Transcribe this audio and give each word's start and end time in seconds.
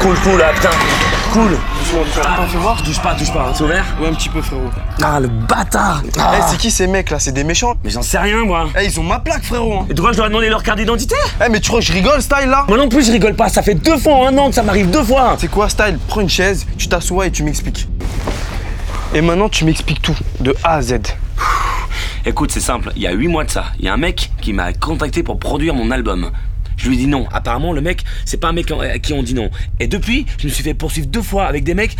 Cool, 0.00 0.14
cool, 0.24 0.38
là, 0.38 0.52
putain. 0.54 0.70
Cool. 1.32 1.50
Doucement, 1.78 2.02
doucement. 2.04 2.46
Fais 2.48 2.58
voir 2.58 2.82
Touche 2.82 3.00
pas, 3.00 3.14
touche 3.14 3.32
pas, 3.32 3.46
hein, 3.48 3.52
c'est 3.54 3.62
ouvert? 3.62 3.84
Ouais, 4.00 4.08
un 4.08 4.14
petit 4.14 4.28
peu, 4.28 4.42
frérot. 4.42 4.62
Ah, 5.02 5.20
le 5.20 5.28
bâtard 5.28 6.02
Eh, 6.06 6.10
Ah. 6.18 6.40
c'est 6.48 6.56
qui 6.56 6.70
ces 6.72 6.86
mecs 6.88 7.10
là? 7.10 7.20
C'est 7.20 7.30
des 7.32 7.44
méchants? 7.44 7.74
Mais 7.84 7.90
j'en 7.90 8.02
sais 8.02 8.18
rien, 8.18 8.44
moi. 8.44 8.68
Eh, 8.78 8.86
ils 8.86 8.98
ont 8.98 9.04
ma 9.04 9.20
plaque, 9.20 9.44
frérot. 9.44 9.80
hein. 9.82 9.86
Et 9.88 9.94
pourquoi 9.94 10.12
je 10.12 10.16
leur 10.16 10.26
ai 10.26 10.30
demandé 10.30 10.48
leur 10.48 10.62
carte 10.64 10.78
d'identité? 10.78 11.14
Eh, 11.44 11.48
mais 11.48 11.60
tu 11.60 11.68
crois 11.68 11.80
que 11.80 11.86
je 11.86 11.92
rigole, 11.92 12.20
style 12.20 12.48
là 12.48 12.64
Moi 12.68 12.76
non 12.78 12.88
plus, 12.88 13.06
je 13.06 13.12
rigole 13.12 13.34
pas. 13.36 13.48
Ça 13.48 13.62
fait 13.62 13.74
deux 13.74 13.96
fois 13.98 14.14
en 14.14 14.26
un 14.26 14.38
an 14.38 14.48
que 14.48 14.54
ça 14.56 14.62
m'arrive 14.64 14.90
deux 14.90 15.04
fois. 15.04 15.36
C'est 15.38 15.48
quoi, 15.50 15.68
style? 15.68 15.98
Prends 16.08 16.20
une 16.22 16.28
chaise, 16.28 16.66
tu 16.76 16.88
t'assois 16.88 17.26
et 17.26 17.30
tu 17.30 17.44
m'expliques. 17.44 17.86
Et 19.14 19.20
maintenant, 19.20 19.48
tu 19.48 19.64
m'expliques 19.64 20.02
tout, 20.02 20.16
de 20.40 20.54
A 20.64 20.74
à 20.76 20.82
Z. 20.82 20.94
Écoute, 22.26 22.50
c'est 22.52 22.60
simple. 22.60 22.90
Il 22.96 23.02
y 23.02 23.06
a 23.06 23.12
huit 23.12 23.28
mois 23.28 23.44
de 23.44 23.50
ça, 23.50 23.66
il 23.78 23.84
y 23.86 23.88
a 23.88 23.92
un 23.94 23.96
mec 23.96 24.30
qui 24.40 24.52
m'a 24.52 24.72
contacté 24.72 25.22
pour 25.22 25.38
produire 25.38 25.74
mon 25.74 25.90
album. 25.90 26.30
Je 26.80 26.88
lui 26.88 26.94
ai 26.94 26.98
dit 26.98 27.06
non. 27.06 27.26
Apparemment, 27.30 27.74
le 27.74 27.82
mec, 27.82 28.04
c'est 28.24 28.38
pas 28.38 28.48
un 28.48 28.52
mec 28.52 28.70
à 28.70 28.98
qui 28.98 29.12
on 29.12 29.22
dit 29.22 29.34
non. 29.34 29.50
Et 29.80 29.86
depuis, 29.86 30.24
je 30.38 30.46
me 30.46 30.50
suis 30.52 30.64
fait 30.64 30.72
poursuivre 30.72 31.08
deux 31.08 31.20
fois 31.20 31.44
avec 31.44 31.62
des 31.62 31.74
mecs. 31.74 31.94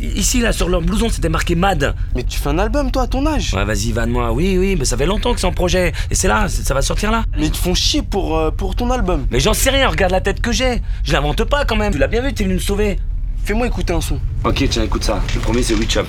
Ici, 0.00 0.40
là, 0.40 0.52
sur 0.52 0.68
leur 0.68 0.82
blouson, 0.82 1.08
c'était 1.08 1.30
marqué 1.30 1.54
Mad. 1.54 1.94
Mais 2.14 2.24
tu 2.24 2.38
fais 2.38 2.50
un 2.50 2.58
album, 2.58 2.90
toi, 2.90 3.02
à 3.04 3.06
ton 3.06 3.24
âge 3.26 3.54
Ouais, 3.54 3.64
vas-y, 3.64 3.92
va 3.92 4.04
de 4.04 4.10
moi. 4.10 4.32
Oui, 4.32 4.58
oui, 4.58 4.76
mais 4.78 4.84
ça 4.84 4.98
fait 4.98 5.06
longtemps 5.06 5.32
que 5.32 5.40
c'est 5.40 5.46
en 5.46 5.52
projet. 5.52 5.92
Et 6.10 6.14
c'est 6.14 6.28
là, 6.28 6.46
ça 6.48 6.74
va 6.74 6.82
sortir 6.82 7.10
là. 7.10 7.24
Mais 7.38 7.46
ils 7.46 7.50
te 7.50 7.56
font 7.56 7.74
chier 7.74 8.02
pour, 8.02 8.36
euh, 8.36 8.50
pour 8.50 8.76
ton 8.76 8.90
album. 8.90 9.26
Mais 9.30 9.40
j'en 9.40 9.54
sais 9.54 9.70
rien, 9.70 9.88
regarde 9.88 10.12
la 10.12 10.20
tête 10.20 10.40
que 10.42 10.52
j'ai. 10.52 10.82
Je 11.04 11.12
l'invente 11.12 11.42
pas 11.44 11.64
quand 11.64 11.76
même. 11.76 11.92
Tu 11.92 11.98
l'as 11.98 12.06
bien 12.06 12.20
vu, 12.20 12.34
t'es 12.34 12.44
venu 12.44 12.54
me 12.54 12.60
sauver. 12.60 12.98
Fais-moi 13.44 13.66
écouter 13.66 13.94
un 13.94 14.02
son. 14.02 14.20
Ok, 14.44 14.62
tiens, 14.68 14.82
écoute 14.82 15.04
ça. 15.04 15.22
Le 15.34 15.40
premier, 15.40 15.62
c'est 15.62 15.74
Witch 15.74 15.96
Up. 15.96 16.06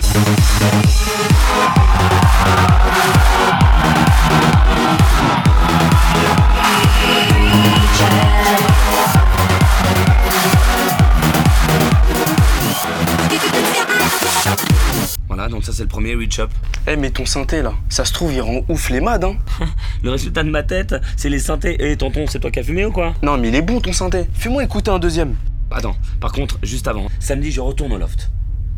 Ça 15.69 15.75
c'est 15.75 15.83
le 15.83 15.87
premier 15.87 16.15
Witch 16.15 16.39
Up. 16.39 16.49
Eh, 16.87 16.95
mais 16.95 17.11
ton 17.11 17.27
synthé 17.27 17.61
là, 17.61 17.73
ça 17.89 18.03
se 18.03 18.11
trouve, 18.11 18.33
il 18.33 18.41
rend 18.41 18.61
ouf 18.69 18.89
les 18.89 19.01
mads, 19.01 19.19
hein. 19.23 19.35
Le 20.03 20.09
résultat 20.09 20.41
de 20.41 20.49
ma 20.49 20.63
tête, 20.63 20.95
c'est 21.15 21.29
les 21.29 21.37
synthés. 21.37 21.91
Et 21.91 21.95
tonton, 21.95 22.25
c'est 22.27 22.39
toi 22.39 22.49
qui 22.49 22.59
as 22.59 22.63
fumé 22.63 22.85
ou 22.85 22.91
quoi? 22.91 23.13
Non, 23.21 23.37
mais 23.37 23.49
il 23.49 23.55
est 23.55 23.61
bon 23.61 23.79
ton 23.79 23.93
synthé. 23.93 24.25
Fais-moi 24.33 24.63
écouter 24.63 24.89
un 24.89 24.97
deuxième. 24.97 25.35
Attends, 25.69 25.95
par 26.19 26.31
contre, 26.31 26.57
juste 26.63 26.87
avant, 26.87 27.05
samedi 27.19 27.51
je 27.51 27.61
retourne 27.61 27.93
au 27.93 27.99
loft. 27.99 28.31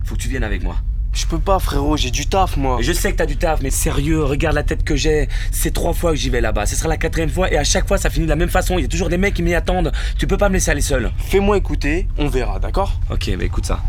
Faut 0.03 0.16
que 0.16 0.19
tu 0.19 0.27
viennes 0.27 0.43
avec 0.43 0.63
moi. 0.63 0.75
Je 1.13 1.25
peux 1.25 1.39
pas, 1.39 1.59
frérot, 1.59 1.95
j'ai 1.95 2.11
du 2.11 2.25
taf, 2.25 2.57
moi. 2.57 2.79
Je 2.81 2.91
sais 2.91 3.11
que 3.13 3.17
t'as 3.17 3.25
du 3.25 3.37
taf, 3.37 3.61
mais 3.61 3.69
sérieux, 3.69 4.23
regarde 4.23 4.55
la 4.55 4.63
tête 4.63 4.83
que 4.83 4.97
j'ai. 4.97 5.29
C'est 5.51 5.71
trois 5.71 5.93
fois 5.93 6.11
que 6.11 6.17
j'y 6.17 6.29
vais 6.29 6.41
là-bas. 6.41 6.66
Ce 6.66 6.75
sera 6.75 6.89
la 6.89 6.97
quatrième 6.97 7.29
fois 7.29 7.49
et 7.49 7.57
à 7.57 7.63
chaque 7.63 7.87
fois 7.87 7.97
ça 7.97 8.09
finit 8.09 8.25
de 8.25 8.29
la 8.29 8.35
même 8.35 8.49
façon. 8.49 8.77
Il 8.77 8.81
y 8.81 8.85
a 8.85 8.89
toujours 8.89 9.07
des 9.07 9.17
mecs 9.17 9.33
qui 9.33 9.43
m'y 9.43 9.53
attendent. 9.53 9.93
Tu 10.17 10.27
peux 10.27 10.37
pas 10.37 10.49
me 10.49 10.55
laisser 10.55 10.71
aller 10.71 10.81
seul. 10.81 11.09
Fais-moi 11.17 11.57
écouter, 11.57 12.09
on 12.17 12.27
verra, 12.27 12.59
d'accord? 12.59 12.99
Ok, 13.09 13.31
bah 13.37 13.45
écoute 13.45 13.66
ça. 13.66 13.79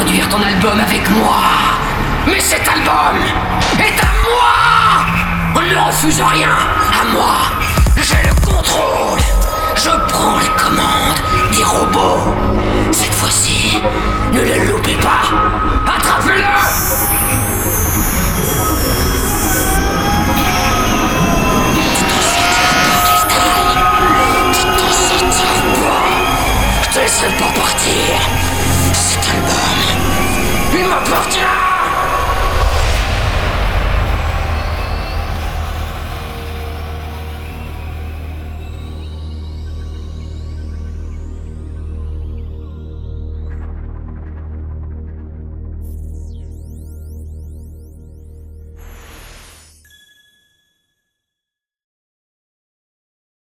Produire 0.00 0.26
ton 0.30 0.40
album 0.40 0.80
avec 0.80 1.10
moi. 1.10 1.42
Mais 2.26 2.40
cet 2.40 2.66
album 2.66 3.20
est 3.78 4.00
à 4.00 4.12
moi. 4.24 5.04
On 5.54 5.60
ne 5.60 5.76
refuse 5.76 6.22
rien. 6.22 6.48
À 6.48 7.04
moi. 7.12 7.34
J'ai 7.96 8.26
le 8.26 8.34
contrôle 8.46 8.99